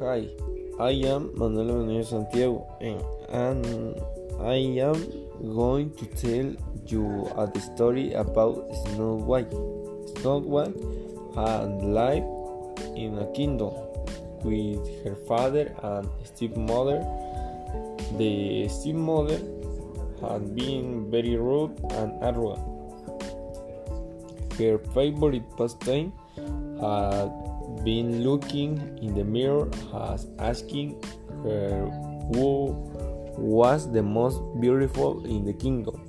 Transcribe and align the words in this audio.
Hi, 0.00 0.30
I 0.80 0.92
am 1.12 1.28
Manuel 1.36 1.84
Manuel 1.84 2.04
Santiago 2.04 2.64
and, 2.80 3.04
and 3.28 4.00
I 4.40 4.56
am 4.80 4.96
going 5.54 5.92
to 6.00 6.06
tell 6.16 6.56
you 6.86 7.28
a 7.36 7.44
story 7.60 8.14
about 8.14 8.64
Snow 8.88 9.16
White. 9.16 9.52
Snow 10.16 10.38
White 10.40 10.72
had 11.36 11.84
lived 11.84 12.24
in 12.96 13.18
a 13.18 13.30
kingdom 13.36 13.76
with 14.40 14.80
her 15.04 15.16
father 15.28 15.68
and 15.82 16.08
stepmother. 16.24 17.04
The 18.16 18.68
stepmother 18.72 19.36
had 20.24 20.56
been 20.56 21.10
very 21.10 21.36
rude 21.36 21.76
and 21.92 22.16
arrogant. 22.24 22.64
Her 24.56 24.78
favorite 24.94 25.44
pastime 25.58 26.14
had 26.80 27.49
been 27.84 28.22
looking 28.22 28.98
in 29.02 29.14
the 29.14 29.24
mirror 29.24 29.68
as 30.12 30.26
asking 30.38 31.02
her 31.42 31.88
who 32.32 32.76
was 33.38 33.90
the 33.90 34.02
most 34.02 34.40
beautiful 34.60 35.24
in 35.24 35.44
the 35.44 35.52
kingdom. 35.52 36.00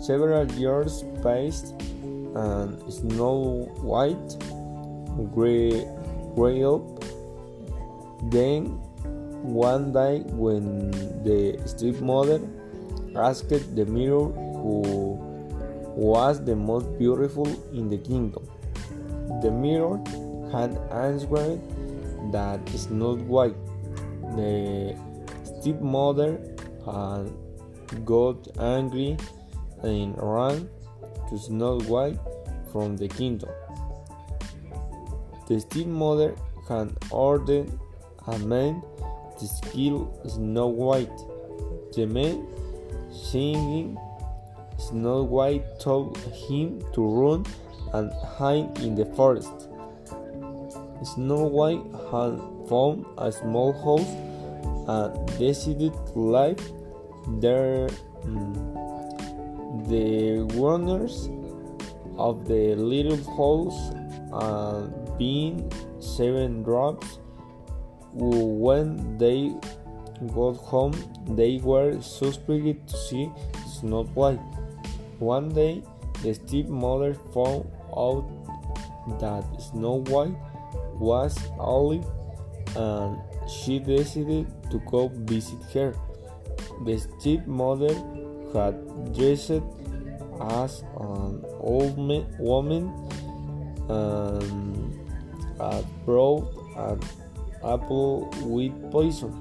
Several 0.00 0.50
years 0.52 1.04
passed 1.22 1.74
and 2.34 2.92
Snow 2.92 3.70
White 3.80 4.36
grew 5.32 6.74
up. 6.74 7.04
Then 8.30 8.80
one 9.44 9.92
day 9.92 10.20
when 10.32 10.90
the 11.22 11.60
stepmother 11.66 12.40
asked 13.14 13.48
the 13.76 13.84
mirror 13.86 14.28
who 14.28 15.16
was 15.94 16.44
the 16.44 16.56
most 16.56 16.98
beautiful 16.98 17.46
in 17.72 17.88
the 17.88 17.98
kingdom. 17.98 18.48
The 19.42 19.50
mirror 19.50 20.02
had 20.54 20.78
answered 20.92 21.60
that 22.30 22.60
Snow 22.68 23.16
White. 23.16 23.56
The 24.36 24.96
stepmother 25.42 26.38
got 28.04 28.38
angry 28.60 29.16
and 29.82 30.14
ran 30.16 30.68
to 31.28 31.38
Snow 31.38 31.80
White 31.80 32.18
from 32.70 32.96
the 32.96 33.08
kingdom. 33.08 33.50
The 35.48 35.58
stepmother 35.58 36.36
had 36.68 36.96
ordered 37.10 37.68
a 38.28 38.38
man 38.38 38.82
to 39.38 39.46
kill 39.72 40.06
Snow 40.28 40.68
White. 40.68 41.18
The 41.96 42.06
man, 42.06 42.46
seeing 43.12 43.98
Snow 44.78 45.24
White, 45.24 45.80
told 45.80 46.16
him 46.48 46.80
to 46.92 47.02
run 47.04 47.44
and 47.92 48.12
hide 48.38 48.78
in 48.78 48.94
the 48.94 49.06
forest. 49.16 49.68
Snow 51.02 51.44
White 51.44 51.84
had 52.10 52.40
found 52.68 53.04
a 53.18 53.32
small 53.32 53.72
house 53.72 54.12
and 54.88 55.38
decided 55.38 55.92
to 56.12 56.18
live 56.18 56.72
there. 57.40 57.88
Mm, 58.24 59.88
the 59.88 60.40
owners 60.58 61.28
of 62.16 62.46
the 62.46 62.74
little 62.76 63.18
house 63.36 63.90
and 64.32 65.18
being 65.18 65.70
seven 66.00 66.62
drops, 66.62 67.18
when 68.14 69.18
they 69.18 69.52
got 70.32 70.56
home 70.56 70.94
they 71.26 71.58
were 71.58 72.00
suspected 72.00 72.86
to 72.86 72.96
see 72.96 73.30
Snow 73.66 74.04
White. 74.14 74.40
One 75.18 75.48
day 75.48 75.82
the 76.22 76.34
stepmother 76.34 77.14
found 77.34 77.66
out 77.96 78.24
that 79.20 79.44
Snow 79.60 80.02
White 80.06 80.36
was 80.98 81.36
alive 81.58 82.04
and 82.76 83.18
she 83.48 83.78
decided 83.78 84.46
to 84.70 84.78
go 84.90 85.08
visit 85.08 85.62
her. 85.72 85.94
The 86.84 86.98
stepmother 86.98 87.94
had 88.52 89.14
dressed 89.14 89.62
as 90.40 90.82
an 90.98 91.44
old 91.60 91.96
woman 92.38 92.92
and 93.88 94.94
had 95.60 95.84
brought 96.04 96.50
an 96.76 97.00
apple 97.64 98.30
with 98.42 98.72
poison. 98.90 99.32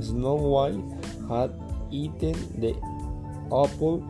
Snow 0.00 0.34
White 0.34 0.82
had 1.28 1.50
eaten 1.90 2.34
the 2.60 2.74
apple 3.46 4.02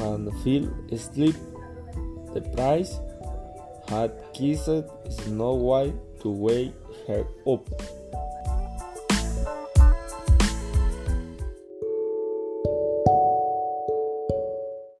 and 0.00 0.32
fell 0.42 0.66
asleep. 0.90 1.36
The 2.34 2.40
priest 2.40 3.00
had 3.88 4.12
kissed 4.32 4.84
Snow 5.08 5.54
White 5.54 5.94
to 6.20 6.30
wake 6.30 6.74
her 7.06 7.26
up. 7.46 7.68